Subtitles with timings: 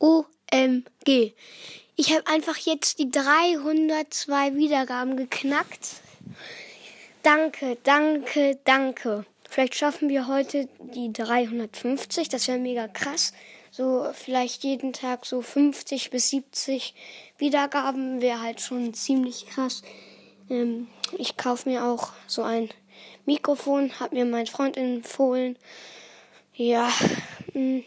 [0.00, 1.34] OMG.
[1.96, 6.00] Ich habe einfach jetzt die 302 Wiedergaben geknackt.
[7.22, 9.26] Danke, danke, danke.
[9.48, 12.30] Vielleicht schaffen wir heute die 350.
[12.30, 13.34] Das wäre mega krass.
[13.70, 16.94] So vielleicht jeden Tag so 50 bis 70
[17.36, 19.82] Wiedergaben wäre halt schon ziemlich krass.
[20.48, 20.88] Ähm,
[21.18, 22.70] ich kaufe mir auch so ein
[23.26, 25.58] Mikrofon, hat mir mein Freund empfohlen.
[26.54, 26.90] Ja.
[27.52, 27.82] Mh.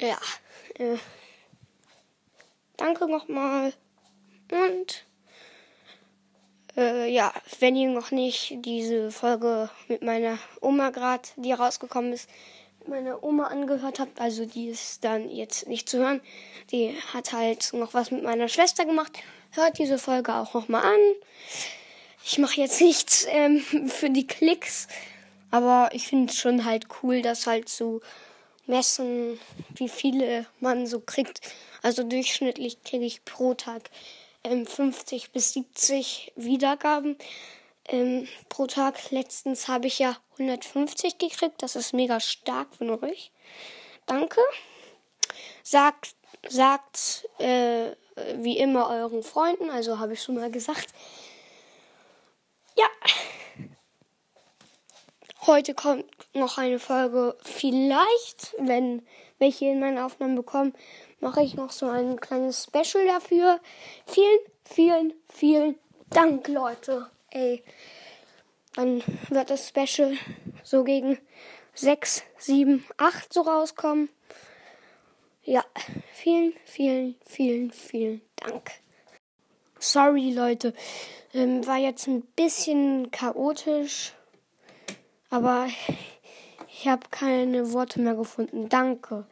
[0.00, 0.18] Ja.
[0.78, 0.96] Äh,
[2.76, 3.72] danke nochmal.
[4.50, 5.04] Und
[6.76, 12.30] äh, ja, wenn ihr noch nicht diese Folge mit meiner Oma gerade, die rausgekommen ist,
[12.78, 16.20] mit meiner Oma angehört habt, also die ist dann jetzt nicht zu hören,
[16.70, 19.18] die hat halt noch was mit meiner Schwester gemacht.
[19.50, 21.00] Hört diese Folge auch nochmal an.
[22.24, 24.86] Ich mache jetzt nichts ähm, für die Klicks,
[25.50, 28.00] aber ich finde es schon halt cool, dass halt so
[28.68, 29.40] messen,
[29.74, 31.40] wie viele man so kriegt.
[31.82, 33.90] Also durchschnittlich kriege ich pro Tag
[34.44, 37.16] ähm, 50 bis 70 Wiedergaben
[37.88, 39.10] ähm, pro Tag.
[39.10, 41.62] Letztens habe ich ja 150 gekriegt.
[41.62, 43.32] Das ist mega stark von euch.
[44.06, 44.40] Danke.
[45.62, 46.14] Sagt,
[46.48, 47.92] sagt äh,
[48.36, 49.70] wie immer euren Freunden.
[49.70, 50.88] Also habe ich schon mal gesagt.
[52.76, 52.86] Ja.
[55.46, 56.04] Heute kommt
[56.38, 57.36] noch eine Folge.
[57.42, 59.02] Vielleicht, wenn
[59.38, 60.74] welche in meinen Aufnahmen bekommen,
[61.20, 63.60] mache ich noch so ein kleines Special dafür.
[64.06, 65.78] Vielen, vielen, vielen
[66.10, 67.10] Dank, Leute.
[67.30, 67.62] Ey,
[68.74, 70.16] dann wird das Special
[70.62, 71.18] so gegen
[71.74, 74.08] 6, 7, 8 so rauskommen.
[75.44, 75.64] Ja,
[76.12, 78.70] vielen, vielen, vielen, vielen Dank.
[79.78, 80.74] Sorry, Leute.
[81.32, 84.12] Ähm, war jetzt ein bisschen chaotisch.
[85.30, 85.68] Aber
[86.70, 88.68] ich habe keine Worte mehr gefunden.
[88.68, 89.26] Danke.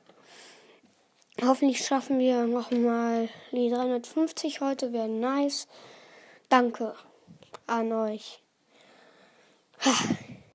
[1.42, 4.92] Hoffentlich schaffen wir nochmal die 350 heute.
[4.92, 5.68] Wäre nice.
[6.48, 6.94] Danke
[7.66, 8.42] an euch.